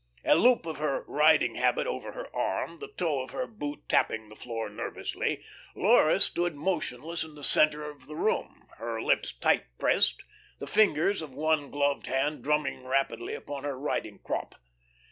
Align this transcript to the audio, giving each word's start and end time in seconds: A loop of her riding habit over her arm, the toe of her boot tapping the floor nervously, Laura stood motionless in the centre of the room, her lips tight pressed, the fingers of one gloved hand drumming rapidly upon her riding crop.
A 0.25 0.33
loop 0.33 0.65
of 0.65 0.77
her 0.79 1.03
riding 1.07 1.53
habit 1.53 1.85
over 1.85 2.13
her 2.13 2.35
arm, 2.35 2.79
the 2.79 2.87
toe 2.87 3.21
of 3.21 3.29
her 3.29 3.45
boot 3.45 3.87
tapping 3.87 4.29
the 4.29 4.35
floor 4.35 4.67
nervously, 4.67 5.43
Laura 5.75 6.19
stood 6.19 6.55
motionless 6.55 7.23
in 7.23 7.35
the 7.35 7.43
centre 7.43 7.87
of 7.87 8.07
the 8.07 8.15
room, 8.15 8.67
her 8.77 8.99
lips 8.99 9.31
tight 9.31 9.65
pressed, 9.77 10.23
the 10.57 10.65
fingers 10.65 11.21
of 11.21 11.35
one 11.35 11.69
gloved 11.69 12.07
hand 12.07 12.43
drumming 12.43 12.83
rapidly 12.83 13.35
upon 13.35 13.63
her 13.63 13.77
riding 13.77 14.17
crop. 14.17 14.55